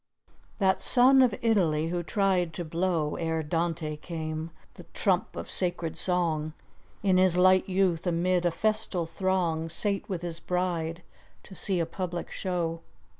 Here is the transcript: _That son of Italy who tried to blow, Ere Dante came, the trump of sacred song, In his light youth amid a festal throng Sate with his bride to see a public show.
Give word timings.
_That 0.57 0.81
son 0.81 1.21
of 1.21 1.35
Italy 1.43 1.89
who 1.89 2.01
tried 2.01 2.53
to 2.55 2.65
blow, 2.65 3.17
Ere 3.17 3.43
Dante 3.43 3.97
came, 3.97 4.49
the 4.73 4.85
trump 4.95 5.35
of 5.35 5.47
sacred 5.47 5.95
song, 5.95 6.53
In 7.03 7.17
his 7.17 7.37
light 7.37 7.69
youth 7.69 8.07
amid 8.07 8.43
a 8.47 8.49
festal 8.49 9.05
throng 9.05 9.69
Sate 9.69 10.09
with 10.09 10.23
his 10.23 10.39
bride 10.39 11.03
to 11.43 11.53
see 11.53 11.79
a 11.79 11.85
public 11.85 12.31
show. 12.31 12.81